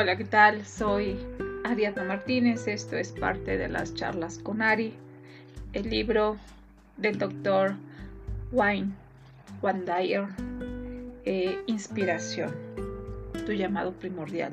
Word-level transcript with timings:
Hola, 0.00 0.16
¿qué 0.16 0.26
tal? 0.26 0.64
Soy 0.64 1.18
Ariadna 1.64 2.04
Martínez. 2.04 2.68
Esto 2.68 2.96
es 2.96 3.10
parte 3.10 3.58
de 3.58 3.66
las 3.66 3.94
charlas 3.94 4.38
con 4.38 4.62
Ari, 4.62 4.94
el 5.72 5.90
libro 5.90 6.36
del 6.96 7.18
doctor 7.18 7.74
Wayne 8.52 8.92
Wandayer, 9.60 10.28
eh, 11.24 11.58
Inspiración, 11.66 12.54
tu 13.44 13.50
llamado 13.50 13.90
primordial. 13.90 14.52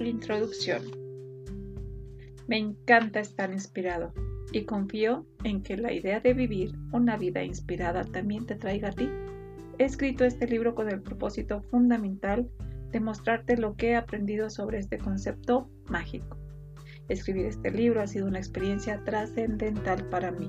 Introducción. 0.00 0.82
Me 2.46 2.58
encanta 2.58 3.20
estar 3.20 3.50
inspirado 3.54 4.12
y 4.52 4.64
confío 4.64 5.26
en 5.44 5.62
que 5.62 5.76
la 5.76 5.92
idea 5.92 6.20
de 6.20 6.34
vivir 6.34 6.72
una 6.92 7.16
vida 7.16 7.42
inspirada 7.42 8.04
también 8.04 8.46
te 8.46 8.56
traiga 8.56 8.88
a 8.88 8.92
ti. 8.92 9.08
He 9.78 9.84
escrito 9.84 10.24
este 10.24 10.46
libro 10.46 10.74
con 10.74 10.90
el 10.90 11.02
propósito 11.02 11.62
fundamental 11.62 12.48
de 12.90 13.00
mostrarte 13.00 13.56
lo 13.56 13.76
que 13.76 13.90
he 13.90 13.96
aprendido 13.96 14.50
sobre 14.50 14.78
este 14.78 14.98
concepto 14.98 15.70
mágico. 15.88 16.36
Escribir 17.08 17.46
este 17.46 17.70
libro 17.70 18.00
ha 18.00 18.06
sido 18.06 18.26
una 18.26 18.38
experiencia 18.38 19.02
trascendental 19.04 20.04
para 20.08 20.30
mí. 20.30 20.48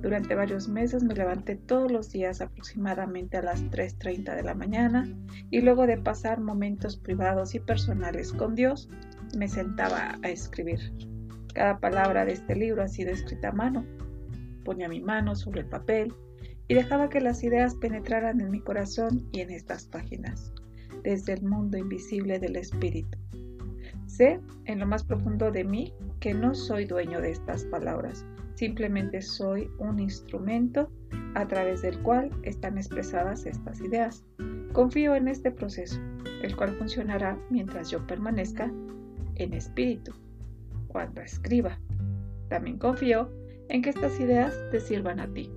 Durante 0.00 0.34
varios 0.34 0.66
meses 0.66 1.02
me 1.02 1.14
levanté 1.14 1.56
todos 1.56 1.92
los 1.92 2.10
días 2.10 2.40
aproximadamente 2.40 3.36
a 3.36 3.42
las 3.42 3.62
3.30 3.64 4.34
de 4.34 4.42
la 4.42 4.54
mañana 4.54 5.06
y 5.50 5.60
luego 5.60 5.86
de 5.86 5.98
pasar 5.98 6.40
momentos 6.40 6.96
privados 6.96 7.54
y 7.54 7.60
personales 7.60 8.32
con 8.32 8.54
Dios, 8.54 8.88
me 9.36 9.46
sentaba 9.46 10.18
a 10.22 10.28
escribir. 10.30 11.09
Cada 11.54 11.80
palabra 11.80 12.24
de 12.24 12.32
este 12.32 12.54
libro 12.54 12.82
ha 12.82 12.88
sido 12.88 13.10
escrita 13.10 13.48
a 13.48 13.52
mano. 13.52 13.84
Ponía 14.64 14.88
mi 14.88 15.00
mano 15.00 15.34
sobre 15.34 15.62
el 15.62 15.66
papel 15.66 16.14
y 16.68 16.74
dejaba 16.74 17.08
que 17.08 17.20
las 17.20 17.42
ideas 17.42 17.74
penetraran 17.74 18.40
en 18.40 18.50
mi 18.50 18.60
corazón 18.60 19.26
y 19.32 19.40
en 19.40 19.50
estas 19.50 19.86
páginas, 19.86 20.52
desde 21.02 21.32
el 21.32 21.42
mundo 21.42 21.76
invisible 21.76 22.38
del 22.38 22.56
espíritu. 22.56 23.18
Sé 24.06 24.40
en 24.66 24.78
lo 24.78 24.86
más 24.86 25.02
profundo 25.02 25.50
de 25.50 25.64
mí 25.64 25.92
que 26.20 26.34
no 26.34 26.54
soy 26.54 26.84
dueño 26.84 27.20
de 27.20 27.32
estas 27.32 27.64
palabras, 27.64 28.24
simplemente 28.54 29.20
soy 29.20 29.68
un 29.78 29.98
instrumento 29.98 30.92
a 31.34 31.48
través 31.48 31.82
del 31.82 32.00
cual 32.02 32.30
están 32.44 32.78
expresadas 32.78 33.46
estas 33.46 33.80
ideas. 33.80 34.24
Confío 34.72 35.16
en 35.16 35.26
este 35.26 35.50
proceso, 35.50 35.98
el 36.42 36.54
cual 36.54 36.76
funcionará 36.76 37.36
mientras 37.50 37.90
yo 37.90 38.06
permanezca 38.06 38.70
en 39.36 39.54
espíritu 39.54 40.12
cuando 40.90 41.20
escriba. 41.20 41.80
También 42.48 42.78
confío 42.78 43.32
en 43.68 43.82
que 43.82 43.90
estas 43.90 44.18
ideas 44.20 44.54
te 44.70 44.80
sirvan 44.80 45.20
a 45.20 45.32
ti. 45.32 45.50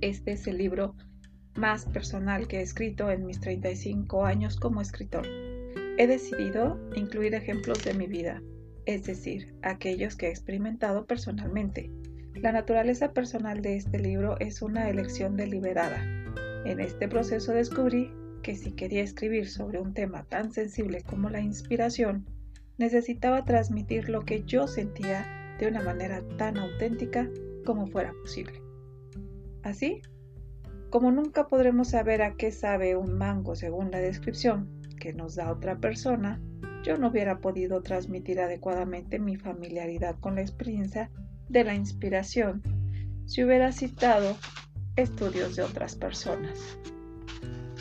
Este 0.00 0.32
es 0.32 0.46
el 0.46 0.58
libro 0.58 0.94
más 1.56 1.86
personal 1.86 2.46
que 2.46 2.58
he 2.58 2.62
escrito 2.62 3.10
en 3.10 3.24
mis 3.24 3.40
35 3.40 4.24
años 4.24 4.56
como 4.56 4.80
escritor. 4.80 5.26
He 5.96 6.06
decidido 6.06 6.78
incluir 6.94 7.34
ejemplos 7.34 7.82
de 7.84 7.94
mi 7.94 8.06
vida, 8.06 8.42
es 8.84 9.04
decir, 9.04 9.54
aquellos 9.62 10.16
que 10.16 10.26
he 10.26 10.30
experimentado 10.30 11.06
personalmente. 11.06 11.90
La 12.34 12.52
naturaleza 12.52 13.12
personal 13.12 13.62
de 13.62 13.76
este 13.76 13.98
libro 13.98 14.36
es 14.40 14.60
una 14.60 14.90
elección 14.90 15.36
deliberada. 15.36 16.02
En 16.66 16.80
este 16.80 17.08
proceso 17.08 17.52
descubrí 17.52 18.10
que 18.42 18.56
si 18.56 18.72
quería 18.72 19.02
escribir 19.02 19.48
sobre 19.48 19.80
un 19.80 19.94
tema 19.94 20.24
tan 20.24 20.52
sensible 20.52 21.02
como 21.02 21.30
la 21.30 21.40
inspiración, 21.40 22.26
necesitaba 22.78 23.44
transmitir 23.44 24.08
lo 24.08 24.24
que 24.24 24.44
yo 24.44 24.66
sentía 24.66 25.56
de 25.58 25.68
una 25.68 25.82
manera 25.82 26.22
tan 26.36 26.58
auténtica 26.58 27.28
como 27.64 27.86
fuera 27.86 28.12
posible. 28.22 28.60
Así, 29.62 30.02
como 30.90 31.10
nunca 31.10 31.48
podremos 31.48 31.88
saber 31.88 32.22
a 32.22 32.34
qué 32.36 32.52
sabe 32.52 32.96
un 32.96 33.16
mango 33.16 33.56
según 33.56 33.90
la 33.90 33.98
descripción 33.98 34.68
que 34.98 35.12
nos 35.12 35.34
da 35.36 35.50
otra 35.50 35.78
persona, 35.78 36.40
yo 36.82 36.98
no 36.98 37.08
hubiera 37.08 37.38
podido 37.38 37.82
transmitir 37.82 38.40
adecuadamente 38.40 39.18
mi 39.18 39.36
familiaridad 39.36 40.16
con 40.20 40.34
la 40.34 40.42
experiencia 40.42 41.10
de 41.48 41.64
la 41.64 41.74
inspiración 41.74 42.62
si 43.26 43.42
hubiera 43.42 43.72
citado 43.72 44.36
estudios 44.96 45.56
de 45.56 45.62
otras 45.62 45.96
personas. 45.96 46.78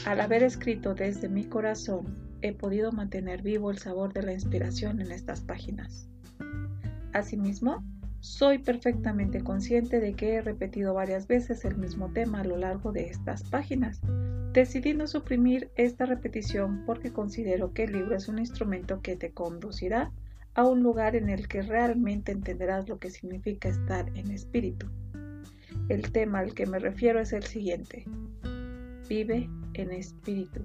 Al 0.06 0.22
haber 0.22 0.44
escrito 0.44 0.96
desde 0.96 1.30
mi 1.30 1.46
corazón 1.46 2.33
he 2.44 2.52
podido 2.52 2.92
mantener 2.92 3.42
vivo 3.42 3.72
el 3.72 3.78
sabor 3.78 4.12
de 4.12 4.22
la 4.22 4.34
inspiración 4.34 5.00
en 5.00 5.12
estas 5.12 5.42
páginas. 5.42 6.10
Asimismo, 7.14 7.82
soy 8.20 8.58
perfectamente 8.58 9.42
consciente 9.42 10.02
de 10.02 10.14
que 10.14 10.36
he 10.36 10.42
repetido 10.42 10.94
varias 10.94 11.26
veces 11.26 11.64
el 11.64 11.78
mismo 11.78 12.12
tema 12.12 12.42
a 12.42 12.44
lo 12.44 12.58
largo 12.58 12.92
de 12.92 13.08
estas 13.08 13.44
páginas, 13.44 14.02
decidiendo 14.52 15.08
suprimir 15.08 15.72
esta 15.76 16.06
repetición 16.06 16.84
porque 16.86 17.14
considero 17.14 17.74
que 17.74 17.86
el 17.86 17.94
libro 17.94 18.16
es 18.16 18.28
un 18.28 18.40
instrumento 18.40 19.02
que 19.02 19.16
te 19.16 19.32
conducirá 19.32 20.12
a 20.54 20.66
un 20.66 20.84
lugar 20.84 21.16
en 21.16 21.30
el 21.30 21.48
que 21.48 21.62
realmente 21.62 22.34
entenderás 22.34 22.90
lo 22.90 23.00
que 23.00 23.10
significa 23.10 23.70
estar 23.70 24.10
en 24.18 24.32
espíritu. 24.32 24.88
El 25.88 26.12
tema 26.12 26.40
al 26.40 26.54
que 26.54 26.66
me 26.66 26.80
refiero 26.80 27.22
es 27.22 27.32
el 27.32 27.44
siguiente. 27.44 28.06
Vive 29.08 29.50
en 29.74 29.92
espíritu. 29.92 30.62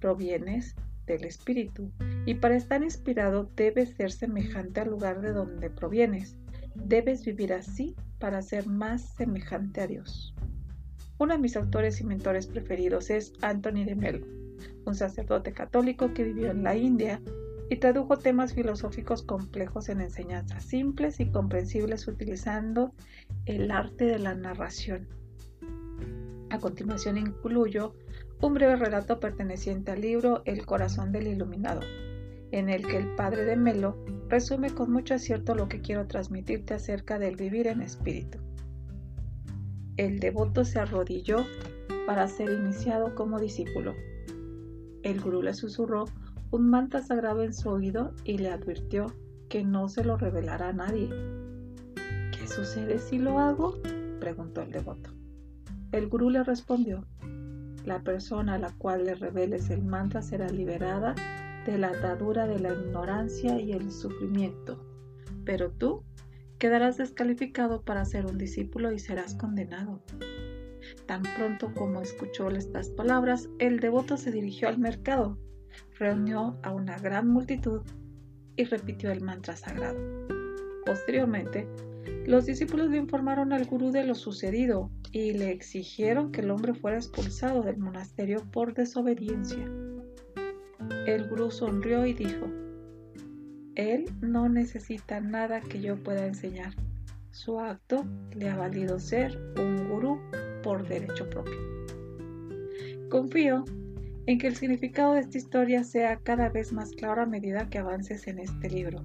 Provienes 0.00 0.74
del 1.14 1.24
espíritu, 1.24 1.90
y 2.26 2.34
para 2.34 2.56
estar 2.56 2.82
inspirado 2.82 3.50
debes 3.56 3.90
ser 3.90 4.12
semejante 4.12 4.80
al 4.80 4.90
lugar 4.90 5.20
de 5.20 5.32
donde 5.32 5.70
provienes. 5.70 6.36
Debes 6.74 7.24
vivir 7.24 7.52
así 7.52 7.96
para 8.18 8.42
ser 8.42 8.66
más 8.66 9.14
semejante 9.16 9.80
a 9.80 9.86
Dios. 9.86 10.34
Uno 11.18 11.34
de 11.34 11.40
mis 11.40 11.56
autores 11.56 12.00
y 12.00 12.04
mentores 12.04 12.46
preferidos 12.46 13.10
es 13.10 13.32
Anthony 13.42 13.84
de 13.84 13.96
Melo, 13.96 14.26
un 14.84 14.94
sacerdote 14.94 15.52
católico 15.52 16.12
que 16.14 16.24
vivió 16.24 16.50
en 16.50 16.62
la 16.62 16.76
India 16.76 17.20
y 17.70 17.76
tradujo 17.76 18.16
temas 18.16 18.54
filosóficos 18.54 19.22
complejos 19.22 19.88
en 19.88 20.00
enseñanzas 20.00 20.64
simples 20.64 21.20
y 21.20 21.30
comprensibles 21.30 22.06
utilizando 22.08 22.92
el 23.46 23.70
arte 23.70 24.04
de 24.04 24.18
la 24.18 24.34
narración. 24.34 25.08
A 26.50 26.58
continuación 26.58 27.18
incluyo 27.18 27.94
un 28.40 28.54
breve 28.54 28.76
relato 28.76 29.18
perteneciente 29.18 29.90
al 29.90 30.00
libro 30.00 30.42
El 30.44 30.64
corazón 30.64 31.10
del 31.10 31.26
iluminado, 31.26 31.80
en 32.52 32.68
el 32.68 32.86
que 32.86 32.96
el 32.96 33.14
padre 33.16 33.44
de 33.44 33.56
Melo 33.56 33.96
resume 34.28 34.70
con 34.70 34.92
mucho 34.92 35.14
acierto 35.14 35.54
lo 35.54 35.68
que 35.68 35.80
quiero 35.80 36.06
transmitirte 36.06 36.74
acerca 36.74 37.18
del 37.18 37.36
vivir 37.36 37.66
en 37.66 37.82
espíritu. 37.82 38.38
El 39.96 40.20
devoto 40.20 40.64
se 40.64 40.78
arrodilló 40.78 41.44
para 42.06 42.28
ser 42.28 42.50
iniciado 42.50 43.14
como 43.16 43.40
discípulo. 43.40 43.94
El 45.02 45.20
gurú 45.20 45.42
le 45.42 45.54
susurró 45.54 46.04
un 46.50 46.70
mantra 46.70 47.02
sagrado 47.02 47.42
en 47.42 47.52
su 47.52 47.68
oído 47.68 48.14
y 48.24 48.38
le 48.38 48.50
advirtió 48.50 49.06
que 49.48 49.64
no 49.64 49.88
se 49.88 50.04
lo 50.04 50.16
revelará 50.16 50.68
a 50.68 50.72
nadie. 50.72 51.10
¿Qué 52.30 52.46
sucede 52.46 52.98
si 52.98 53.18
lo 53.18 53.40
hago? 53.40 53.74
preguntó 54.20 54.62
el 54.62 54.70
devoto. 54.70 55.10
El 55.90 56.08
gurú 56.08 56.30
le 56.30 56.44
respondió, 56.44 57.04
la 57.84 58.02
persona 58.02 58.54
a 58.54 58.58
la 58.58 58.72
cual 58.78 59.04
le 59.04 59.14
reveles 59.14 59.70
el 59.70 59.82
mantra 59.82 60.22
será 60.22 60.48
liberada 60.48 61.14
de 61.66 61.78
la 61.78 61.88
atadura 61.88 62.46
de 62.46 62.58
la 62.58 62.72
ignorancia 62.72 63.60
y 63.60 63.72
el 63.72 63.90
sufrimiento, 63.90 64.84
pero 65.44 65.70
tú 65.70 66.04
quedarás 66.58 66.96
descalificado 66.96 67.82
para 67.82 68.04
ser 68.04 68.26
un 68.26 68.38
discípulo 68.38 68.92
y 68.92 68.98
serás 68.98 69.34
condenado. 69.34 70.02
Tan 71.06 71.22
pronto 71.22 71.72
como 71.74 72.00
escuchó 72.00 72.48
estas 72.50 72.88
palabras, 72.90 73.48
el 73.58 73.80
devoto 73.80 74.16
se 74.16 74.32
dirigió 74.32 74.68
al 74.68 74.78
mercado, 74.78 75.38
reunió 75.98 76.58
a 76.62 76.72
una 76.72 76.98
gran 76.98 77.28
multitud 77.28 77.82
y 78.56 78.64
repitió 78.64 79.10
el 79.10 79.22
mantra 79.22 79.56
sagrado. 79.56 79.98
Posteriormente, 80.84 81.68
los 82.28 82.44
discípulos 82.44 82.90
le 82.90 82.98
informaron 82.98 83.54
al 83.54 83.64
gurú 83.64 83.90
de 83.90 84.04
lo 84.04 84.14
sucedido 84.14 84.90
y 85.12 85.32
le 85.32 85.50
exigieron 85.50 86.30
que 86.30 86.42
el 86.42 86.50
hombre 86.50 86.74
fuera 86.74 86.98
expulsado 86.98 87.62
del 87.62 87.78
monasterio 87.78 88.44
por 88.52 88.74
desobediencia. 88.74 89.64
El 91.06 91.26
gurú 91.26 91.50
sonrió 91.50 92.04
y 92.04 92.12
dijo, 92.12 92.46
Él 93.76 94.04
no 94.20 94.46
necesita 94.50 95.20
nada 95.20 95.62
que 95.62 95.80
yo 95.80 95.96
pueda 95.96 96.26
enseñar. 96.26 96.74
Su 97.30 97.60
acto 97.60 98.04
le 98.36 98.50
ha 98.50 98.56
valido 98.58 98.98
ser 98.98 99.40
un 99.58 99.88
gurú 99.88 100.20
por 100.62 100.86
derecho 100.86 101.30
propio. 101.30 101.56
Confío 103.08 103.64
en 104.26 104.38
que 104.38 104.48
el 104.48 104.56
significado 104.56 105.14
de 105.14 105.20
esta 105.20 105.38
historia 105.38 105.82
sea 105.82 106.18
cada 106.18 106.50
vez 106.50 106.74
más 106.74 106.90
claro 106.92 107.22
a 107.22 107.26
medida 107.26 107.70
que 107.70 107.78
avances 107.78 108.26
en 108.26 108.38
este 108.38 108.68
libro. 108.68 109.02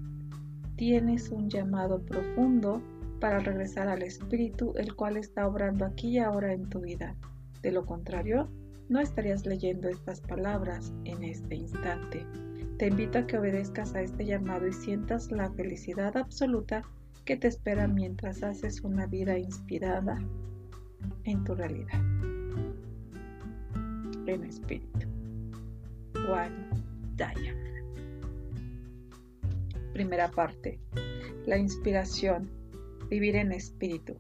Tienes 0.76 1.30
un 1.30 1.50
llamado 1.50 2.02
profundo 2.04 2.82
para 3.24 3.40
regresar 3.40 3.88
al 3.88 4.02
Espíritu, 4.02 4.74
el 4.76 4.96
cual 4.96 5.16
está 5.16 5.48
obrando 5.48 5.86
aquí 5.86 6.10
y 6.10 6.20
ahora 6.20 6.52
en 6.52 6.68
tu 6.70 6.82
vida. 6.82 7.16
De 7.62 7.72
lo 7.72 7.86
contrario, 7.86 8.50
no 8.90 9.00
estarías 9.00 9.46
leyendo 9.46 9.88
estas 9.88 10.20
palabras 10.20 10.92
en 11.06 11.24
este 11.24 11.56
instante. 11.56 12.28
Te 12.78 12.88
invito 12.88 13.20
a 13.20 13.26
que 13.26 13.38
obedezcas 13.38 13.96
a 13.96 14.02
este 14.02 14.26
llamado 14.26 14.68
y 14.68 14.74
sientas 14.74 15.32
la 15.32 15.50
felicidad 15.52 16.18
absoluta 16.18 16.82
que 17.24 17.38
te 17.38 17.48
espera 17.48 17.88
mientras 17.88 18.44
haces 18.44 18.82
una 18.82 19.06
vida 19.06 19.38
inspirada 19.38 20.20
en 21.24 21.46
tu 21.46 21.56
realidad. 21.56 22.02
En 24.26 24.44
espíritu. 24.44 25.08
One 26.30 26.52
Diamond. 27.16 28.04
Primera 29.94 30.30
parte. 30.30 30.78
La 31.46 31.58
inspiración. 31.58 32.63
Vivir 33.14 33.36
en 33.36 33.52
espíritu. 33.52 34.16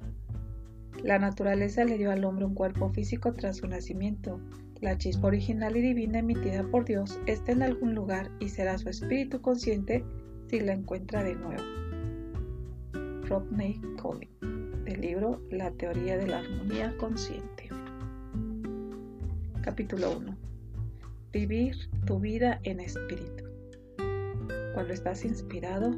La 1.01 1.17
naturaleza 1.17 1.83
le 1.83 1.97
dio 1.97 2.11
al 2.11 2.23
hombre 2.25 2.45
un 2.45 2.53
cuerpo 2.53 2.89
físico 2.89 3.33
tras 3.33 3.57
su 3.57 3.67
nacimiento. 3.67 4.39
La 4.81 4.99
chispa 4.99 5.29
original 5.29 5.75
y 5.75 5.81
divina 5.81 6.19
emitida 6.19 6.61
por 6.69 6.85
Dios 6.85 7.19
está 7.25 7.53
en 7.53 7.63
algún 7.63 7.95
lugar 7.95 8.29
y 8.39 8.49
será 8.49 8.77
su 8.77 8.89
espíritu 8.89 9.41
consciente 9.41 10.05
si 10.47 10.59
la 10.59 10.73
encuentra 10.73 11.23
de 11.23 11.33
nuevo. 11.33 11.63
Rodney 13.23 13.81
Collin, 13.99 14.29
del 14.85 15.01
libro 15.01 15.41
La 15.49 15.71
teoría 15.71 16.15
de 16.15 16.27
la 16.27 16.41
armonía 16.41 16.95
consciente. 16.97 17.69
Capítulo 19.63 20.19
1. 20.19 20.37
Vivir 21.31 21.75
tu 22.05 22.19
vida 22.19 22.59
en 22.61 22.79
espíritu. 22.79 23.45
Cuando 24.75 24.93
estás 24.93 25.25
inspirado, 25.25 25.95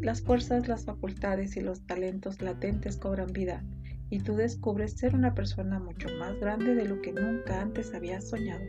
las 0.00 0.22
fuerzas, 0.22 0.68
las 0.68 0.84
facultades 0.84 1.56
y 1.56 1.60
los 1.60 1.86
talentos 1.86 2.40
latentes 2.40 2.96
cobran 2.96 3.32
vida 3.32 3.64
y 4.10 4.20
tú 4.20 4.36
descubres 4.36 4.92
ser 4.92 5.14
una 5.14 5.34
persona 5.34 5.78
mucho 5.78 6.08
más 6.18 6.38
grande 6.40 6.74
de 6.74 6.86
lo 6.86 7.00
que 7.02 7.12
nunca 7.12 7.60
antes 7.60 7.94
habías 7.94 8.28
soñado. 8.28 8.64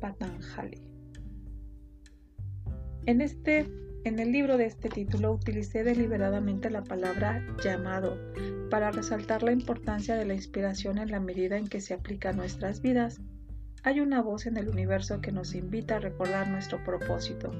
Patanjali. 0.00 0.82
En 3.06 3.20
este 3.20 3.66
en 4.06 4.20
el 4.20 4.30
libro 4.30 4.56
de 4.56 4.66
este 4.66 4.88
título 4.88 5.32
utilicé 5.32 5.82
deliberadamente 5.82 6.70
la 6.70 6.84
palabra 6.84 7.44
llamado 7.60 8.16
para 8.70 8.92
resaltar 8.92 9.42
la 9.42 9.50
importancia 9.50 10.14
de 10.14 10.24
la 10.24 10.34
inspiración 10.34 10.98
en 10.98 11.10
la 11.10 11.18
medida 11.18 11.56
en 11.56 11.66
que 11.66 11.80
se 11.80 11.94
aplica 11.94 12.28
a 12.28 12.32
nuestras 12.32 12.82
vidas. 12.82 13.20
Hay 13.86 14.00
una 14.00 14.20
voz 14.20 14.46
en 14.46 14.56
el 14.56 14.68
universo 14.68 15.20
que 15.20 15.30
nos 15.30 15.54
invita 15.54 15.94
a 15.94 16.00
recordar 16.00 16.48
nuestro 16.48 16.82
propósito 16.82 17.52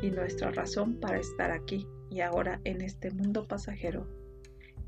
y 0.00 0.10
nuestra 0.10 0.50
razón 0.50 0.94
para 0.98 1.18
estar 1.18 1.50
aquí 1.50 1.86
y 2.08 2.22
ahora 2.22 2.58
en 2.64 2.80
este 2.80 3.10
mundo 3.10 3.46
pasajero. 3.46 4.08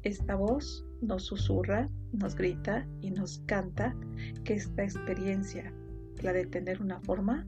Esta 0.05 0.37
voz 0.37 0.87
nos 1.03 1.25
susurra, 1.27 1.91
nos 2.13 2.35
grita 2.35 2.89
y 3.03 3.11
nos 3.11 3.41
canta 3.41 3.95
que 4.43 4.55
esta 4.55 4.85
experiencia, 4.85 5.71
la 6.23 6.33
de 6.33 6.47
tener 6.47 6.81
una 6.81 6.99
forma, 7.01 7.47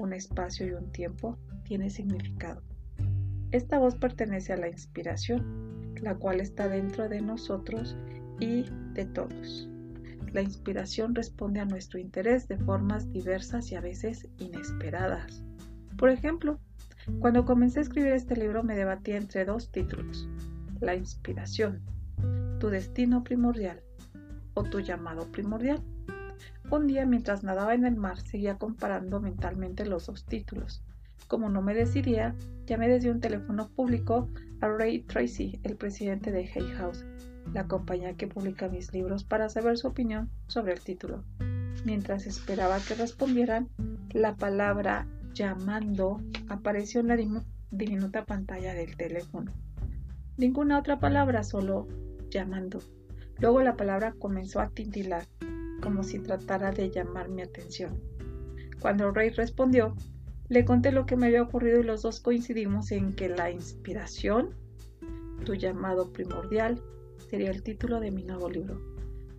un 0.00 0.12
espacio 0.12 0.66
y 0.66 0.72
un 0.72 0.90
tiempo, 0.90 1.38
tiene 1.62 1.90
significado. 1.90 2.64
Esta 3.52 3.78
voz 3.78 3.94
pertenece 3.94 4.54
a 4.54 4.56
la 4.56 4.70
inspiración, 4.70 5.94
la 6.02 6.16
cual 6.16 6.40
está 6.40 6.68
dentro 6.68 7.08
de 7.08 7.20
nosotros 7.20 7.96
y 8.40 8.64
de 8.94 9.04
todos. 9.04 9.70
La 10.32 10.42
inspiración 10.42 11.14
responde 11.14 11.60
a 11.60 11.64
nuestro 11.64 11.98
interés 11.98 12.48
de 12.48 12.58
formas 12.58 13.10
diversas 13.12 13.70
y 13.72 13.76
a 13.76 13.80
veces 13.80 14.28
inesperadas. 14.38 15.42
Por 15.96 16.10
ejemplo, 16.10 16.58
cuando 17.20 17.44
comencé 17.44 17.78
a 17.78 17.82
escribir 17.82 18.12
este 18.12 18.36
libro 18.36 18.62
me 18.62 18.76
debatía 18.76 19.16
entre 19.16 19.44
dos 19.44 19.70
títulos, 19.70 20.28
la 20.80 20.94
inspiración 20.94 21.82
tu 22.58 22.68
destino 22.70 23.22
primordial 23.22 23.80
o 24.54 24.64
tu 24.64 24.80
llamado 24.80 25.30
primordial. 25.30 25.80
Un 26.70 26.86
día 26.86 27.06
mientras 27.06 27.44
nadaba 27.44 27.74
en 27.74 27.84
el 27.84 27.96
mar 27.96 28.18
seguía 28.20 28.58
comparando 28.58 29.20
mentalmente 29.20 29.86
los 29.86 30.06
dos 30.06 30.24
títulos. 30.26 30.82
Como 31.28 31.48
no 31.48 31.62
me 31.62 31.74
decidía, 31.74 32.34
llamé 32.66 32.88
desde 32.88 33.10
un 33.10 33.20
teléfono 33.20 33.68
público 33.68 34.28
a 34.60 34.68
Ray 34.68 35.02
Tracy, 35.02 35.60
el 35.62 35.76
presidente 35.76 36.32
de 36.32 36.50
Hay 36.54 36.68
House, 36.76 37.04
la 37.52 37.66
compañía 37.66 38.14
que 38.14 38.26
publica 38.26 38.68
mis 38.68 38.92
libros, 38.92 39.24
para 39.24 39.48
saber 39.48 39.78
su 39.78 39.88
opinión 39.88 40.30
sobre 40.46 40.72
el 40.72 40.80
título. 40.80 41.24
Mientras 41.84 42.26
esperaba 42.26 42.78
que 42.80 42.94
respondieran, 42.94 43.68
la 44.12 44.36
palabra 44.36 45.06
llamando 45.32 46.20
apareció 46.48 47.00
en 47.00 47.08
la 47.08 47.16
diminuta 47.70 48.24
pantalla 48.24 48.74
del 48.74 48.96
teléfono. 48.96 49.52
Ninguna 50.36 50.78
otra 50.78 50.98
palabra, 50.98 51.42
solo 51.42 51.86
llamando. 52.30 52.80
Luego 53.38 53.62
la 53.62 53.76
palabra 53.76 54.14
comenzó 54.18 54.60
a 54.60 54.70
tintilar, 54.70 55.24
como 55.80 56.02
si 56.02 56.18
tratara 56.18 56.72
de 56.72 56.90
llamar 56.90 57.28
mi 57.28 57.42
atención. 57.42 58.00
Cuando 58.80 59.10
Rey 59.10 59.30
respondió, 59.30 59.94
le 60.48 60.64
conté 60.64 60.92
lo 60.92 61.06
que 61.06 61.16
me 61.16 61.26
había 61.26 61.42
ocurrido 61.42 61.80
y 61.80 61.84
los 61.84 62.02
dos 62.02 62.20
coincidimos 62.20 62.90
en 62.90 63.14
que 63.14 63.28
la 63.28 63.50
inspiración, 63.50 64.54
tu 65.44 65.54
llamado 65.54 66.12
primordial, 66.12 66.82
sería 67.30 67.50
el 67.50 67.62
título 67.62 68.00
de 68.00 68.10
mi 68.10 68.22
nuevo 68.22 68.48
libro. 68.48 68.80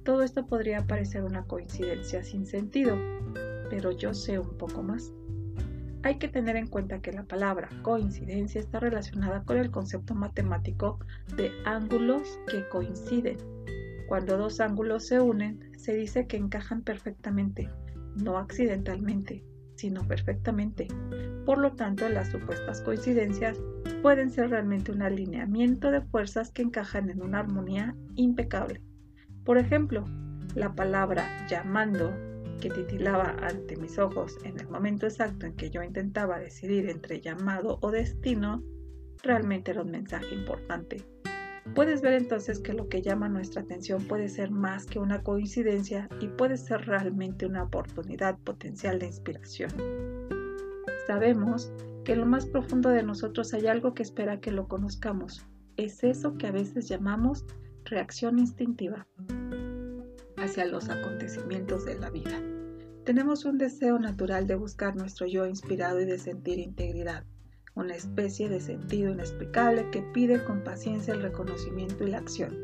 Todo 0.03 0.23
esto 0.23 0.45
podría 0.47 0.87
parecer 0.87 1.23
una 1.23 1.43
coincidencia 1.43 2.23
sin 2.23 2.45
sentido, 2.45 2.97
pero 3.69 3.91
yo 3.91 4.13
sé 4.13 4.39
un 4.39 4.57
poco 4.57 4.81
más. 4.81 5.11
Hay 6.03 6.17
que 6.17 6.29
tener 6.29 6.55
en 6.55 6.67
cuenta 6.67 7.01
que 7.01 7.11
la 7.11 7.23
palabra 7.23 7.69
coincidencia 7.81 8.61
está 8.61 8.79
relacionada 8.79 9.43
con 9.43 9.57
el 9.57 9.69
concepto 9.69 10.15
matemático 10.15 10.99
de 11.35 11.51
ángulos 11.65 12.39
que 12.49 12.67
coinciden. 12.69 13.37
Cuando 14.07 14.37
dos 14.37 14.61
ángulos 14.61 15.05
se 15.05 15.19
unen, 15.19 15.59
se 15.77 15.93
dice 15.93 16.25
que 16.25 16.37
encajan 16.37 16.83
perfectamente, 16.83 17.69
no 18.15 18.37
accidentalmente, 18.37 19.43
sino 19.75 20.07
perfectamente. 20.07 20.87
Por 21.45 21.57
lo 21.57 21.73
tanto, 21.73 22.07
las 22.07 22.29
supuestas 22.29 22.81
coincidencias 22.81 23.59
pueden 24.01 24.29
ser 24.29 24.49
realmente 24.49 24.91
un 24.91 25.01
alineamiento 25.01 25.91
de 25.91 26.01
fuerzas 26.01 26.51
que 26.51 26.61
encajan 26.61 27.09
en 27.09 27.21
una 27.21 27.39
armonía 27.39 27.95
impecable. 28.15 28.81
Por 29.43 29.57
ejemplo, 29.57 30.05
la 30.55 30.73
palabra 30.73 31.25
llamando 31.47 32.13
que 32.59 32.69
titilaba 32.69 33.35
ante 33.41 33.77
mis 33.77 33.97
ojos 33.97 34.37
en 34.43 34.59
el 34.59 34.67
momento 34.67 35.05
exacto 35.05 35.45
en 35.45 35.55
que 35.55 35.69
yo 35.69 35.81
intentaba 35.81 36.39
decidir 36.39 36.89
entre 36.89 37.21
llamado 37.21 37.79
o 37.81 37.91
destino, 37.91 38.63
realmente 39.23 39.71
era 39.71 39.81
un 39.81 39.91
mensaje 39.91 40.33
importante. 40.33 41.05
Puedes 41.75 42.01
ver 42.01 42.13
entonces 42.13 42.59
que 42.59 42.73
lo 42.73 42.89
que 42.89 43.01
llama 43.01 43.29
nuestra 43.29 43.61
atención 43.61 44.03
puede 44.03 44.27
ser 44.27 44.51
más 44.51 44.85
que 44.85 44.99
una 44.99 45.21
coincidencia 45.23 46.09
y 46.19 46.27
puede 46.27 46.57
ser 46.57 46.85
realmente 46.85 47.45
una 47.45 47.63
oportunidad 47.63 48.37
potencial 48.39 48.99
de 48.99 49.05
inspiración. 49.05 49.71
Sabemos 51.05 51.71
en 52.11 52.21
lo 52.21 52.25
más 52.25 52.47
profundo 52.47 52.89
de 52.89 53.03
nosotros 53.03 53.53
hay 53.53 53.67
algo 53.67 53.93
que 53.93 54.01
espera 54.01 54.39
que 54.39 54.51
lo 54.51 54.67
conozcamos. 54.67 55.45
Es 55.77 56.03
eso 56.03 56.37
que 56.37 56.47
a 56.47 56.51
veces 56.51 56.87
llamamos 56.87 57.45
reacción 57.85 58.39
instintiva 58.39 59.07
hacia 60.37 60.65
los 60.65 60.89
acontecimientos 60.89 61.85
de 61.85 61.99
la 61.99 62.09
vida. 62.09 62.41
Tenemos 63.05 63.45
un 63.45 63.59
deseo 63.59 63.99
natural 63.99 64.47
de 64.47 64.55
buscar 64.55 64.95
nuestro 64.95 65.27
yo 65.27 65.45
inspirado 65.45 66.01
y 66.01 66.05
de 66.05 66.17
sentir 66.17 66.57
integridad, 66.57 67.25
una 67.75 67.95
especie 67.95 68.49
de 68.49 68.59
sentido 68.59 69.11
inexplicable 69.11 69.89
que 69.91 70.01
pide 70.01 70.43
con 70.43 70.63
paciencia 70.63 71.13
el 71.13 71.21
reconocimiento 71.21 72.05
y 72.05 72.11
la 72.11 72.17
acción. 72.17 72.57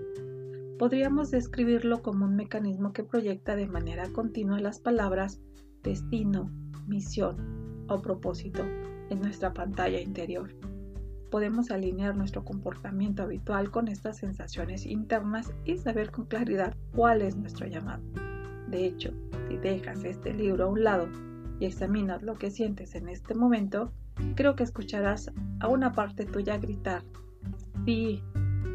Podríamos 0.79 1.29
describirlo 1.29 2.01
como 2.01 2.25
un 2.25 2.35
mecanismo 2.35 2.93
que 2.93 3.03
proyecta 3.03 3.55
de 3.55 3.67
manera 3.67 4.09
continua 4.11 4.59
las 4.59 4.79
palabras 4.79 5.39
destino, 5.83 6.51
misión 6.87 7.85
o 7.87 8.01
propósito 8.01 8.63
en 9.09 9.21
nuestra 9.21 9.53
pantalla 9.53 9.99
interior 9.99 10.49
podemos 11.35 11.69
alinear 11.69 12.15
nuestro 12.15 12.45
comportamiento 12.45 13.21
habitual 13.23 13.69
con 13.69 13.89
estas 13.89 14.19
sensaciones 14.19 14.85
internas 14.85 15.51
y 15.65 15.77
saber 15.77 16.09
con 16.09 16.27
claridad 16.27 16.73
cuál 16.95 17.21
es 17.21 17.35
nuestro 17.35 17.67
llamado. 17.67 18.01
De 18.69 18.85
hecho, 18.85 19.11
si 19.49 19.57
dejas 19.57 20.05
este 20.05 20.33
libro 20.33 20.63
a 20.63 20.67
un 20.69 20.85
lado 20.85 21.09
y 21.59 21.65
examinas 21.65 22.23
lo 22.23 22.35
que 22.35 22.51
sientes 22.51 22.95
en 22.95 23.09
este 23.09 23.35
momento, 23.35 23.91
creo 24.35 24.55
que 24.55 24.63
escucharás 24.63 25.29
a 25.59 25.67
una 25.67 25.91
parte 25.91 26.23
tuya 26.23 26.57
gritar, 26.57 27.03
sí, 27.85 28.23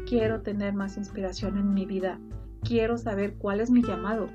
quiero 0.07 0.43
tener 0.43 0.75
más 0.75 0.97
inspiración 0.97 1.57
en 1.57 1.73
mi 1.73 1.87
vida, 1.87 2.19
quiero 2.63 2.99
saber 2.99 3.37
cuál 3.39 3.59
es 3.59 3.71
mi 3.71 3.81
llamado. 3.81 4.29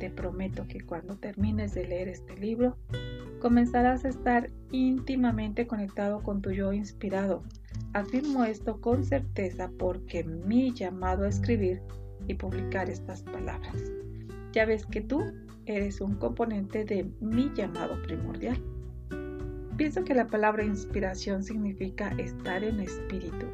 Te 0.00 0.10
prometo 0.10 0.66
que 0.66 0.80
cuando 0.80 1.16
termines 1.16 1.72
de 1.72 1.86
leer 1.86 2.08
este 2.08 2.36
libro, 2.36 2.76
comenzarás 3.40 4.04
a 4.04 4.10
estar 4.10 4.50
íntimamente 4.70 5.66
conectado 5.66 6.22
con 6.22 6.42
tu 6.42 6.50
yo 6.52 6.72
inspirado. 6.72 7.42
Afirmo 7.94 8.44
esto 8.44 8.80
con 8.80 9.02
certeza 9.02 9.70
porque 9.78 10.22
mi 10.22 10.72
llamado 10.72 11.24
a 11.24 11.28
escribir 11.28 11.82
y 12.28 12.34
publicar 12.34 12.88
estas 12.88 13.22
palabras. 13.22 13.90
Ya 14.52 14.66
ves 14.66 14.86
que 14.86 15.00
tú 15.00 15.24
eres 15.66 16.00
un 16.00 16.14
componente 16.16 16.84
de 16.84 17.10
mi 17.20 17.50
llamado 17.54 18.00
primordial. 18.02 18.62
Pienso 19.76 20.04
que 20.04 20.14
la 20.14 20.26
palabra 20.26 20.62
inspiración 20.62 21.42
significa 21.42 22.10
estar 22.18 22.62
en 22.62 22.80
espíritu. 22.80 23.46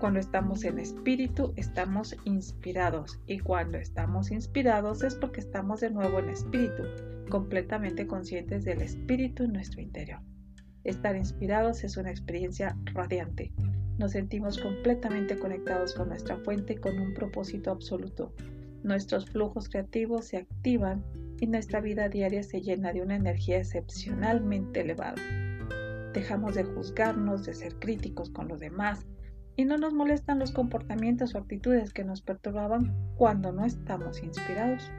Cuando 0.00 0.20
estamos 0.20 0.64
en 0.64 0.78
espíritu, 0.78 1.52
estamos 1.56 2.16
inspirados. 2.24 3.20
Y 3.26 3.40
cuando 3.40 3.76
estamos 3.76 4.30
inspirados 4.30 5.02
es 5.02 5.14
porque 5.14 5.40
estamos 5.40 5.80
de 5.80 5.90
nuevo 5.90 6.18
en 6.20 6.30
espíritu 6.30 6.84
completamente 7.28 8.06
conscientes 8.06 8.64
del 8.64 8.82
espíritu 8.82 9.44
en 9.44 9.52
nuestro 9.52 9.80
interior. 9.80 10.20
Estar 10.84 11.16
inspirados 11.16 11.84
es 11.84 11.96
una 11.96 12.10
experiencia 12.10 12.76
radiante. 12.94 13.52
Nos 13.98 14.12
sentimos 14.12 14.58
completamente 14.58 15.38
conectados 15.38 15.94
con 15.94 16.08
nuestra 16.08 16.36
fuente 16.38 16.78
con 16.78 16.98
un 16.98 17.14
propósito 17.14 17.70
absoluto. 17.70 18.32
Nuestros 18.82 19.26
flujos 19.26 19.68
creativos 19.68 20.26
se 20.26 20.38
activan 20.38 21.04
y 21.40 21.46
nuestra 21.46 21.80
vida 21.80 22.08
diaria 22.08 22.42
se 22.42 22.60
llena 22.60 22.92
de 22.92 23.02
una 23.02 23.16
energía 23.16 23.58
excepcionalmente 23.58 24.80
elevada. 24.80 25.20
Dejamos 26.14 26.54
de 26.54 26.64
juzgarnos, 26.64 27.44
de 27.44 27.54
ser 27.54 27.74
críticos 27.78 28.30
con 28.30 28.48
los 28.48 28.60
demás 28.60 29.06
y 29.56 29.64
no 29.64 29.76
nos 29.76 29.92
molestan 29.92 30.38
los 30.38 30.52
comportamientos 30.52 31.34
o 31.34 31.38
actitudes 31.38 31.92
que 31.92 32.04
nos 32.04 32.22
perturbaban 32.22 32.96
cuando 33.16 33.52
no 33.52 33.64
estamos 33.64 34.22
inspirados. 34.22 34.90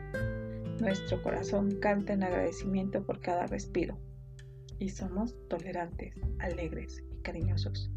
Nuestro 0.80 1.22
corazón 1.22 1.80
canta 1.82 2.14
en 2.14 2.24
agradecimiento 2.24 3.04
por 3.04 3.20
cada 3.20 3.48
respiro 3.48 3.98
y 4.80 4.90
somos 4.90 5.36
tolerantes, 5.50 6.16
alegres 6.40 7.04
y 7.12 7.18
cariñosos. 7.22 7.92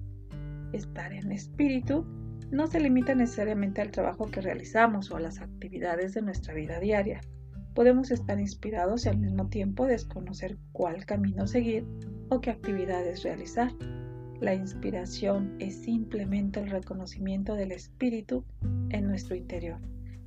Estar 0.73 1.13
en 1.13 1.31
espíritu 1.31 2.05
no 2.51 2.67
se 2.67 2.81
limita 2.81 3.15
necesariamente 3.15 3.81
al 3.81 3.93
trabajo 3.93 4.27
que 4.27 4.41
realizamos 4.41 5.11
o 5.11 5.17
a 5.17 5.21
las 5.21 5.41
actividades 5.41 6.15
de 6.15 6.23
nuestra 6.23 6.55
vida 6.55 6.81
diaria. 6.81 7.21
Podemos 7.75 8.11
estar 8.11 8.41
inspirados 8.41 9.07
y 9.07 9.11
al 9.11 9.19
mismo 9.19 9.49
tiempo 9.49 9.87
desconocer 9.87 10.59
cuál 10.73 11.07
camino 11.07 11.47
seguir 11.47 11.87
o 12.31 12.41
qué 12.41 12.51
actividades 12.51 13.23
realizar. 13.23 13.71
La 14.41 14.55
inspiración 14.55 15.55
es 15.61 15.83
simplemente 15.83 16.59
el 16.59 16.69
reconocimiento 16.69 17.55
del 17.55 17.71
espíritu 17.71 18.45
en 18.91 19.07
nuestro 19.07 19.37
interior. 19.37 19.79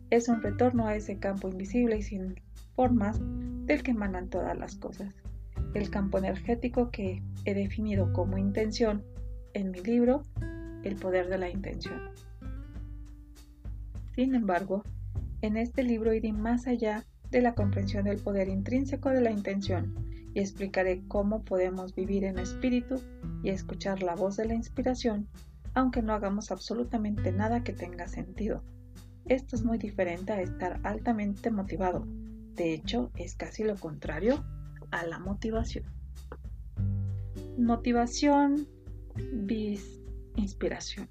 Es 0.09 0.29
un 0.29 0.41
retorno 0.41 0.87
a 0.87 0.95
ese 0.95 1.17
campo 1.17 1.49
invisible 1.49 1.97
y 1.97 2.03
sin 2.03 2.35
formas 2.75 3.19
del 3.65 3.83
que 3.83 3.91
emanan 3.91 4.29
todas 4.29 4.57
las 4.57 4.75
cosas. 4.75 5.13
El 5.73 5.89
campo 5.89 6.17
energético 6.17 6.91
que 6.91 7.23
he 7.45 7.53
definido 7.53 8.13
como 8.13 8.37
intención 8.37 9.03
en 9.53 9.71
mi 9.71 9.81
libro, 9.81 10.23
El 10.83 10.95
poder 10.95 11.29
de 11.29 11.37
la 11.37 11.49
intención. 11.49 11.99
Sin 14.15 14.35
embargo, 14.35 14.83
en 15.41 15.57
este 15.57 15.83
libro 15.83 16.13
iré 16.13 16.31
más 16.31 16.67
allá 16.67 17.05
de 17.31 17.41
la 17.41 17.55
comprensión 17.55 18.05
del 18.05 18.19
poder 18.19 18.47
intrínseco 18.47 19.09
de 19.09 19.21
la 19.21 19.31
intención 19.31 19.93
y 20.33 20.39
explicaré 20.39 21.01
cómo 21.07 21.43
podemos 21.43 21.95
vivir 21.95 22.23
en 22.25 22.39
espíritu 22.39 23.01
y 23.43 23.49
escuchar 23.49 24.03
la 24.03 24.15
voz 24.15 24.37
de 24.37 24.45
la 24.45 24.53
inspiración, 24.53 25.27
aunque 25.73 26.01
no 26.01 26.13
hagamos 26.13 26.51
absolutamente 26.51 27.31
nada 27.31 27.63
que 27.63 27.73
tenga 27.73 28.07
sentido. 28.07 28.63
Esto 29.27 29.55
es 29.55 29.63
muy 29.63 29.79
diferente 29.79 30.33
a 30.33 30.41
estar 30.41 30.79
altamente 30.83 31.49
motivado. 31.49 32.05
De 32.53 32.73
hecho, 32.73 33.11
es 33.15 33.35
casi 33.35 33.63
lo 33.63 33.75
contrario 33.75 34.45
a 34.91 35.05
la 35.05 35.17
motivación. 35.17 35.85
Motivación 37.57 38.67
bis 39.33 39.99
inspiración. 40.35 41.09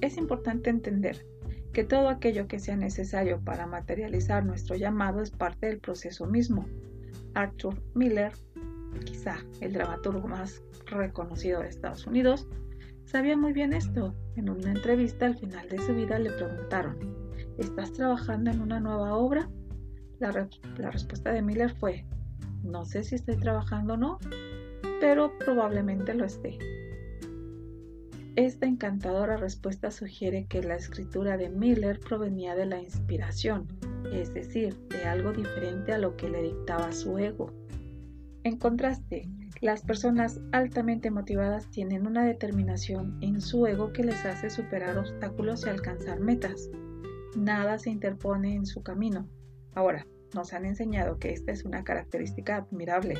Es 0.00 0.16
importante 0.16 0.70
entender 0.70 1.26
que 1.72 1.84
todo 1.84 2.08
aquello 2.08 2.46
que 2.46 2.60
sea 2.60 2.76
necesario 2.76 3.40
para 3.40 3.66
materializar 3.66 4.44
nuestro 4.44 4.76
llamado 4.76 5.22
es 5.22 5.30
parte 5.30 5.66
del 5.66 5.80
proceso 5.80 6.26
mismo. 6.26 6.66
Arthur 7.34 7.82
Miller, 7.94 8.32
quizá 9.04 9.38
el 9.60 9.72
dramaturgo 9.72 10.28
más 10.28 10.62
reconocido 10.86 11.62
de 11.62 11.68
Estados 11.68 12.06
Unidos, 12.06 12.46
sabía 13.04 13.36
muy 13.36 13.52
bien 13.52 13.72
esto. 13.72 14.14
En 14.36 14.48
una 14.48 14.70
entrevista 14.72 15.26
al 15.26 15.36
final 15.36 15.68
de 15.68 15.78
su 15.78 15.94
vida 15.94 16.18
le 16.18 16.30
preguntaron, 16.30 16.96
¿estás 17.58 17.92
trabajando 17.92 18.50
en 18.50 18.60
una 18.60 18.80
nueva 18.80 19.14
obra? 19.14 19.50
La, 20.18 20.30
respuesta 20.30 21.32
de 21.32 21.42
Miller 21.42 21.74
fue, 21.74 22.06
no 22.62 22.84
sé 22.84 23.02
si 23.02 23.16
estoy 23.16 23.36
trabajando 23.36 23.94
o 23.94 23.96
no, 23.96 24.18
pero 25.00 25.36
probablemente 25.38 26.14
lo 26.14 26.24
esté. 26.24 26.58
Esta 28.36 28.66
encantadora 28.66 29.36
respuesta 29.36 29.90
sugiere 29.90 30.46
que 30.46 30.62
la 30.62 30.76
escritura 30.76 31.36
de 31.36 31.50
Miller 31.50 32.00
provenía 32.00 32.54
de 32.54 32.66
la 32.66 32.80
inspiración, 32.80 33.66
es 34.12 34.32
decir, 34.32 34.76
de 34.88 35.04
algo 35.04 35.32
diferente 35.32 35.92
a 35.92 35.98
lo 35.98 36.16
que 36.16 36.30
le 36.30 36.40
dictaba 36.40 36.92
su 36.92 37.18
ego. 37.18 37.52
En 38.44 38.58
contraste, 38.58 39.28
las 39.62 39.82
personas 39.82 40.40
altamente 40.50 41.12
motivadas 41.12 41.70
tienen 41.70 42.04
una 42.04 42.24
determinación 42.24 43.16
en 43.20 43.40
su 43.40 43.64
ego 43.68 43.92
que 43.92 44.02
les 44.02 44.24
hace 44.24 44.50
superar 44.50 44.98
obstáculos 44.98 45.64
y 45.64 45.70
alcanzar 45.70 46.18
metas. 46.18 46.68
Nada 47.36 47.78
se 47.78 47.90
interpone 47.90 48.56
en 48.56 48.66
su 48.66 48.82
camino. 48.82 49.28
Ahora, 49.74 50.04
nos 50.34 50.52
han 50.52 50.64
enseñado 50.64 51.20
que 51.20 51.30
esta 51.30 51.52
es 51.52 51.64
una 51.64 51.84
característica 51.84 52.56
admirable. 52.56 53.14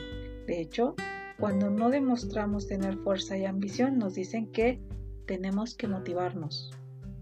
De 0.48 0.60
hecho, 0.60 0.96
cuando 1.38 1.70
no 1.70 1.90
demostramos 1.90 2.66
tener 2.66 2.96
fuerza 2.98 3.38
y 3.38 3.44
ambición, 3.44 3.98
nos 3.98 4.14
dicen 4.14 4.50
que 4.50 4.82
tenemos 5.28 5.76
que 5.76 5.86
motivarnos. 5.86 6.72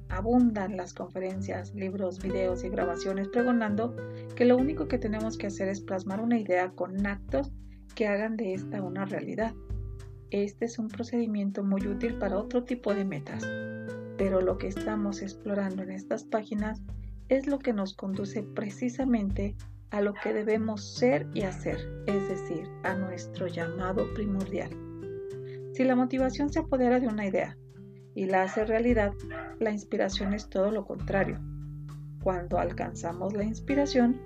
Abundan 0.08 0.78
las 0.78 0.94
conferencias, 0.94 1.74
libros, 1.74 2.22
videos 2.22 2.64
y 2.64 2.70
grabaciones 2.70 3.28
pregonando 3.28 3.94
que 4.34 4.46
lo 4.46 4.56
único 4.56 4.88
que 4.88 4.96
tenemos 4.96 5.36
que 5.36 5.48
hacer 5.48 5.68
es 5.68 5.82
plasmar 5.82 6.22
una 6.22 6.38
idea 6.38 6.70
con 6.70 7.06
actos 7.06 7.52
que 7.94 8.06
hagan 8.06 8.36
de 8.36 8.54
esta 8.54 8.82
una 8.82 9.04
realidad. 9.04 9.54
Este 10.30 10.64
es 10.64 10.78
un 10.78 10.88
procedimiento 10.88 11.62
muy 11.62 11.86
útil 11.86 12.18
para 12.18 12.38
otro 12.38 12.64
tipo 12.64 12.94
de 12.94 13.04
metas, 13.04 13.44
pero 14.16 14.40
lo 14.40 14.58
que 14.58 14.68
estamos 14.68 15.22
explorando 15.22 15.82
en 15.82 15.90
estas 15.90 16.24
páginas 16.24 16.82
es 17.28 17.46
lo 17.46 17.58
que 17.58 17.72
nos 17.72 17.94
conduce 17.94 18.42
precisamente 18.42 19.56
a 19.90 20.00
lo 20.00 20.14
que 20.14 20.32
debemos 20.32 20.94
ser 20.94 21.26
y 21.34 21.42
hacer, 21.42 21.78
es 22.06 22.28
decir, 22.28 22.68
a 22.84 22.94
nuestro 22.94 23.46
llamado 23.46 24.12
primordial. 24.14 24.70
Si 25.72 25.84
la 25.84 25.96
motivación 25.96 26.52
se 26.52 26.60
apodera 26.60 27.00
de 27.00 27.08
una 27.08 27.26
idea 27.26 27.56
y 28.14 28.26
la 28.26 28.42
hace 28.42 28.64
realidad, 28.64 29.12
la 29.58 29.70
inspiración 29.70 30.34
es 30.34 30.48
todo 30.48 30.70
lo 30.70 30.84
contrario. 30.84 31.40
Cuando 32.22 32.58
alcanzamos 32.58 33.32
la 33.32 33.44
inspiración, 33.44 34.20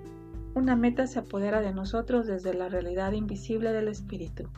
una 0.55 0.77
meta 0.77 1.05
se 1.05 1.19
apodera 1.19 1.59
de 1.59 1.73
nosotros 1.73 2.25
desde 2.25 2.53
la 2.53 2.69
realidad 2.69 3.11
invisible 3.11 3.73
del 3.73 3.89
espíritu. 3.89 4.49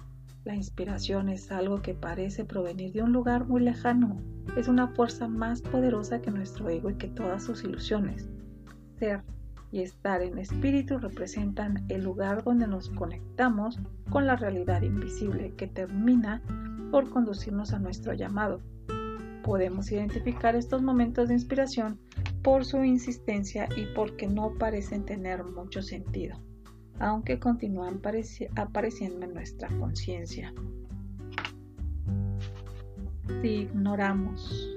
La 0.45 0.55
inspiración 0.55 1.27
es 1.27 1.51
algo 1.51 1.81
que 1.81 1.95
parece 1.95 2.45
provenir 2.45 2.93
de 2.93 3.01
un 3.01 3.11
lugar 3.11 3.47
muy 3.47 3.61
lejano. 3.61 4.21
Es 4.55 4.67
una 4.67 4.87
fuerza 4.89 5.27
más 5.27 5.61
poderosa 5.61 6.21
que 6.21 6.29
nuestro 6.29 6.69
ego 6.69 6.91
y 6.91 6.95
que 6.95 7.07
todas 7.07 7.43
sus 7.43 7.63
ilusiones. 7.63 8.29
Ser 8.99 9.23
y 9.71 9.81
estar 9.81 10.21
en 10.21 10.37
espíritu 10.37 10.99
representan 10.99 11.83
el 11.89 12.03
lugar 12.03 12.43
donde 12.43 12.67
nos 12.67 12.89
conectamos 12.89 13.79
con 14.09 14.25
la 14.25 14.35
realidad 14.35 14.83
invisible 14.83 15.53
que 15.57 15.67
termina 15.67 16.41
por 16.91 17.09
conducirnos 17.09 17.73
a 17.73 17.79
nuestro 17.79 18.13
llamado. 18.13 18.61
Podemos 19.43 19.91
identificar 19.91 20.55
estos 20.55 20.81
momentos 20.81 21.27
de 21.27 21.33
inspiración 21.33 21.99
por 22.47 22.63
su 22.63 22.81
insistencia 22.81 23.67
y 23.75 23.87
porque 23.87 24.25
no 24.25 24.53
parecen 24.57 25.03
tener 25.03 25.43
mucho 25.43 25.81
sentido, 25.81 26.37
aunque 26.97 27.39
continúan 27.39 27.99
apareciendo 28.55 29.25
en 29.25 29.33
nuestra 29.33 29.67
conciencia. 29.77 30.53
Si 33.41 33.47
ignoramos 33.49 34.69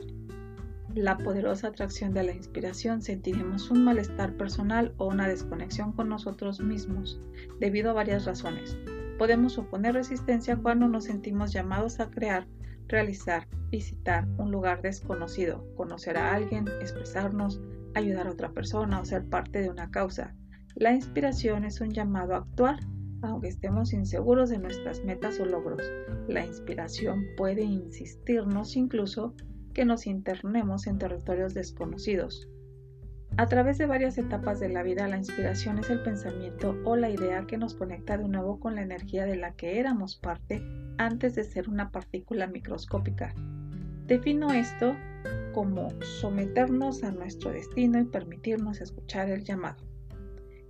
la 0.96 1.16
poderosa 1.16 1.68
atracción 1.68 2.12
de 2.12 2.24
la 2.24 2.32
inspiración, 2.32 3.02
sentiremos 3.02 3.70
un 3.70 3.84
malestar 3.84 4.36
personal 4.36 4.92
o 4.96 5.06
una 5.06 5.28
desconexión 5.28 5.92
con 5.92 6.08
nosotros 6.08 6.58
mismos, 6.58 7.20
debido 7.60 7.90
a 7.90 7.94
varias 7.94 8.24
razones. 8.24 8.76
Podemos 9.16 9.58
oponer 9.58 9.94
resistencia 9.94 10.56
cuando 10.56 10.88
nos 10.88 11.04
sentimos 11.04 11.52
llamados 11.52 12.00
a 12.00 12.10
crear, 12.10 12.48
realizar, 12.90 13.48
visitar 13.70 14.26
un 14.36 14.50
lugar 14.50 14.82
desconocido, 14.82 15.64
conocer 15.76 16.18
a 16.18 16.34
alguien, 16.34 16.66
expresarnos, 16.80 17.60
ayudar 17.94 18.26
a 18.26 18.32
otra 18.32 18.52
persona 18.52 19.00
o 19.00 19.04
ser 19.04 19.24
parte 19.24 19.62
de 19.62 19.70
una 19.70 19.90
causa. 19.90 20.34
La 20.74 20.92
inspiración 20.92 21.64
es 21.64 21.80
un 21.80 21.90
llamado 21.90 22.34
a 22.34 22.38
actuar, 22.38 22.80
aunque 23.22 23.48
estemos 23.48 23.92
inseguros 23.92 24.50
de 24.50 24.58
nuestras 24.58 25.04
metas 25.04 25.40
o 25.40 25.44
logros. 25.44 25.82
La 26.28 26.44
inspiración 26.44 27.24
puede 27.36 27.62
insistirnos 27.62 28.76
incluso 28.76 29.34
que 29.74 29.84
nos 29.84 30.06
internemos 30.06 30.86
en 30.86 30.98
territorios 30.98 31.54
desconocidos. 31.54 32.48
A 33.40 33.46
través 33.46 33.78
de 33.78 33.86
varias 33.86 34.18
etapas 34.18 34.60
de 34.60 34.68
la 34.68 34.82
vida, 34.82 35.08
la 35.08 35.16
inspiración 35.16 35.78
es 35.78 35.88
el 35.88 36.02
pensamiento 36.02 36.76
o 36.84 36.94
la 36.94 37.08
idea 37.08 37.46
que 37.46 37.56
nos 37.56 37.72
conecta 37.72 38.18
de 38.18 38.28
nuevo 38.28 38.60
con 38.60 38.74
la 38.74 38.82
energía 38.82 39.24
de 39.24 39.36
la 39.36 39.52
que 39.54 39.80
éramos 39.80 40.14
parte 40.14 40.62
antes 40.98 41.36
de 41.36 41.44
ser 41.44 41.70
una 41.70 41.90
partícula 41.90 42.48
microscópica. 42.48 43.32
Defino 44.06 44.52
esto 44.52 44.94
como 45.54 45.88
someternos 46.02 47.02
a 47.02 47.12
nuestro 47.12 47.50
destino 47.50 47.98
y 47.98 48.04
permitirnos 48.04 48.82
escuchar 48.82 49.30
el 49.30 49.42
llamado. 49.42 49.82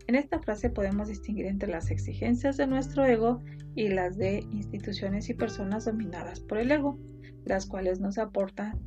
En 0.07 0.15
esta 0.15 0.39
frase 0.39 0.71
podemos 0.71 1.09
distinguir 1.09 1.47
entre 1.47 1.69
las 1.73 1.91
exigencias 1.91 2.57
de 2.57 2.69
nuestro 2.69 3.05
ego 3.05 3.43
y 3.75 3.89
las 3.89 4.17
de 4.17 4.47
instituciones 4.53 5.29
y 5.29 5.35
personas 5.35 5.87
dominadas 5.87 6.39
por 6.39 6.59
el 6.59 6.71
ego, 6.71 7.00
las 7.45 7.67
cuales 7.67 7.99
nos 7.99 8.17
aportan 8.19 8.79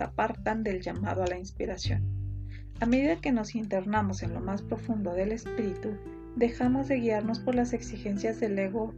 apartan 0.00 0.64
del 0.64 0.80
llamado 0.80 1.22
a 1.22 1.28
la 1.28 1.38
inspiración. 1.38 2.23
A 2.80 2.86
medida 2.86 3.20
que 3.20 3.32
nos 3.32 3.54
internamos 3.54 4.22
en 4.22 4.34
lo 4.34 4.40
más 4.40 4.62
profundo 4.62 5.14
del 5.14 5.32
espíritu, 5.32 5.90
dejamos 6.36 6.88
de 6.88 6.96
guiarnos 6.96 7.38
por 7.38 7.54
las 7.54 7.72
exigencias 7.72 8.40
del 8.40 8.58
ego 8.58 8.92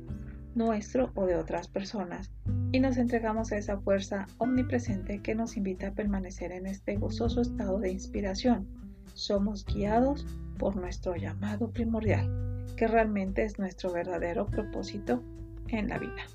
nuestro 0.54 1.12
o 1.14 1.26
de 1.26 1.36
otras 1.36 1.68
personas 1.68 2.30
y 2.72 2.80
nos 2.80 2.96
entregamos 2.96 3.52
a 3.52 3.58
esa 3.58 3.78
fuerza 3.78 4.26
omnipresente 4.38 5.20
que 5.20 5.34
nos 5.34 5.56
invita 5.56 5.88
a 5.88 5.94
permanecer 5.94 6.50
en 6.52 6.66
este 6.66 6.96
gozoso 6.96 7.42
estado 7.42 7.78
de 7.78 7.90
inspiración. 7.90 8.66
Somos 9.12 9.64
guiados 9.66 10.26
por 10.58 10.76
nuestro 10.76 11.14
llamado 11.14 11.70
primordial, 11.70 12.64
que 12.76 12.88
realmente 12.88 13.44
es 13.44 13.58
nuestro 13.58 13.92
verdadero 13.92 14.46
propósito 14.46 15.22
en 15.68 15.88
la 15.88 15.98
vida. 15.98 16.26